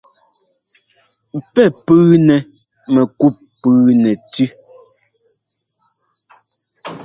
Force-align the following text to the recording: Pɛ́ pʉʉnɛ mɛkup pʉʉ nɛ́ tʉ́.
Pɛ́ 1.53 1.65
pʉʉnɛ 1.85 2.35
mɛkup 2.93 3.35
pʉʉ 3.61 3.85
nɛ́ 4.01 4.13
tʉ́. 4.33 4.47